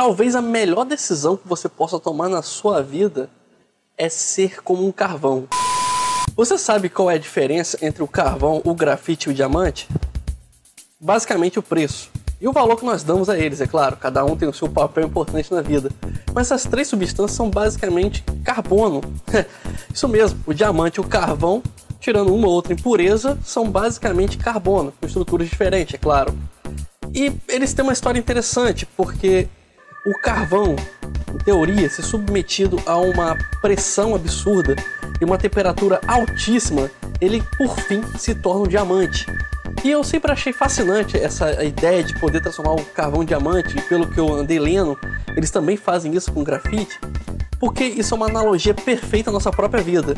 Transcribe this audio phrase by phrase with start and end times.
[0.00, 3.28] talvez a melhor decisão que você possa tomar na sua vida
[3.98, 5.46] é ser como um carvão.
[6.34, 9.86] Você sabe qual é a diferença entre o carvão, o grafite e o diamante?
[10.98, 12.10] Basicamente o preço.
[12.40, 14.70] E o valor que nós damos a eles, é claro, cada um tem o seu
[14.70, 15.90] papel importante na vida.
[16.32, 19.02] Mas essas três substâncias são basicamente carbono.
[19.92, 21.62] Isso mesmo, o diamante e o carvão,
[22.00, 26.34] tirando uma ou outra impureza, são basicamente carbono, com estruturas diferentes, é claro.
[27.12, 29.46] E eles têm uma história interessante, porque
[30.04, 30.76] o carvão,
[31.32, 34.74] em teoria, se submetido a uma pressão absurda
[35.20, 39.26] e uma temperatura altíssima, ele por fim se torna um diamante.
[39.84, 43.82] E eu sempre achei fascinante essa ideia de poder transformar o carvão em diamante, e
[43.82, 44.98] pelo que eu andei lendo,
[45.36, 46.98] eles também fazem isso com grafite,
[47.58, 50.16] porque isso é uma analogia perfeita à nossa própria vida.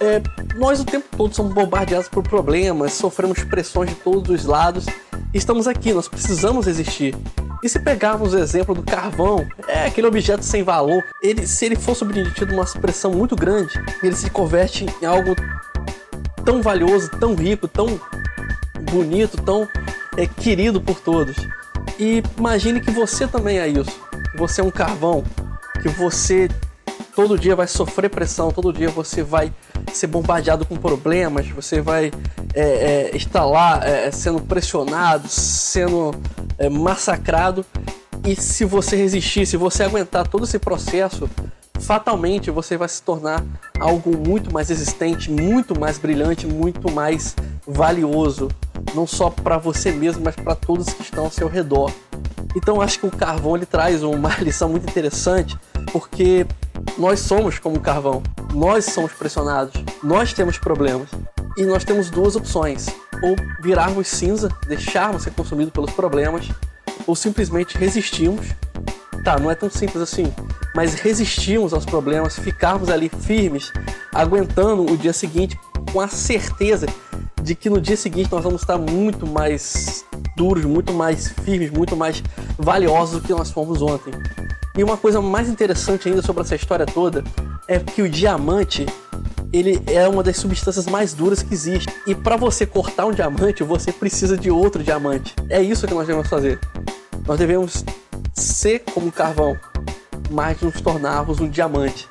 [0.00, 0.22] É,
[0.56, 4.86] nós o tempo todo somos bombardeados por problemas, sofremos pressões de todos os lados,
[5.34, 7.14] estamos aqui, nós precisamos existir.
[7.62, 11.76] E se pegarmos o exemplo do carvão, é aquele objeto sem valor, ele, se ele
[11.76, 15.36] for submetido a uma pressão muito grande, ele se converte em algo
[16.44, 18.00] tão valioso, tão rico, tão
[18.90, 19.68] bonito, tão
[20.16, 21.36] é, querido por todos.
[21.98, 24.00] E imagine que você também é isso.
[24.36, 25.22] Você é um carvão,
[25.82, 26.48] que você
[27.14, 29.52] todo dia vai sofrer pressão, todo dia você vai
[29.96, 32.10] ser bombardeado com problemas, você vai
[32.54, 36.14] é, é, estar lá é, sendo pressionado, sendo
[36.58, 37.64] é, massacrado.
[38.26, 41.28] E se você resistir, se você aguentar todo esse processo,
[41.80, 43.42] fatalmente você vai se tornar
[43.78, 47.34] algo muito mais resistente, muito mais brilhante, muito mais
[47.66, 48.48] valioso,
[48.94, 51.90] não só para você mesmo, mas para todos que estão ao seu redor.
[52.54, 55.58] Então acho que o carvão ele traz uma lição muito interessante,
[55.92, 56.46] porque
[56.98, 61.08] nós somos como carvão, nós somos pressionados, nós temos problemas
[61.56, 62.86] e nós temos duas opções:
[63.22, 66.48] ou virarmos cinza, deixarmos ser consumidos pelos problemas,
[67.06, 68.46] ou simplesmente resistirmos.
[69.24, 70.32] Tá, não é tão simples assim,
[70.74, 73.70] mas resistirmos aos problemas, ficarmos ali firmes,
[74.14, 75.58] aguentando o dia seguinte
[75.92, 76.86] com a certeza
[77.42, 81.94] de que no dia seguinte nós vamos estar muito mais duros, muito mais firmes, muito
[81.94, 82.22] mais
[82.58, 84.14] valiosos do que nós fomos ontem.
[84.74, 87.22] E uma coisa mais interessante ainda sobre essa história toda
[87.70, 88.84] é que o diamante
[89.52, 91.88] ele é uma das substâncias mais duras que existe.
[92.04, 95.36] E para você cortar um diamante, você precisa de outro diamante.
[95.48, 96.58] É isso que nós devemos fazer.
[97.24, 97.84] Nós devemos
[98.34, 99.56] ser como carvão,
[100.32, 102.08] mas nos tornarmos um diamante.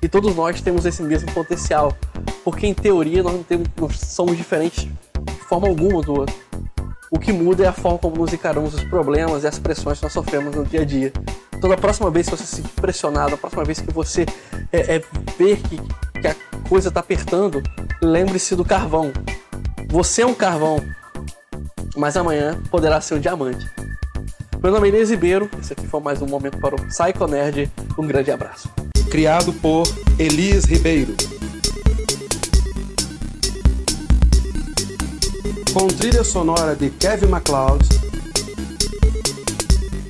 [0.00, 1.96] E todos nós temos esse mesmo potencial,
[2.44, 6.36] porque em teoria nós não, temos, não somos diferentes de forma alguma do outro.
[7.10, 10.04] O que muda é a forma como nos encaramos os problemas e as pressões que
[10.04, 11.12] nós sofremos no dia a dia.
[11.60, 14.24] Então, da próxima vez que você se sentir pressionado, a próxima vez que você
[14.72, 15.02] é, é
[15.36, 15.76] ver que,
[16.18, 16.34] que a
[16.66, 17.62] coisa está apertando,
[18.00, 19.12] lembre-se do carvão.
[19.90, 20.78] Você é um carvão,
[21.94, 23.70] mas amanhã poderá ser um diamante.
[24.62, 27.70] Meu nome é Inês Ribeiro, esse aqui foi mais um momento para o Psycho Nerd.
[27.98, 28.70] Um grande abraço.
[29.10, 29.82] Criado por
[30.18, 31.14] Elias Ribeiro.
[35.74, 37.86] Com trilha sonora de Kevin MacLeod.